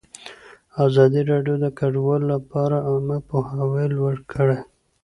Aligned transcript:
ازادي 0.85 1.21
راډیو 1.31 1.55
د 1.63 1.65
کډوال 1.79 2.21
لپاره 2.33 2.75
عامه 2.87 3.17
پوهاوي 3.29 3.85
لوړ 3.97 4.15
کړی. 4.31 4.59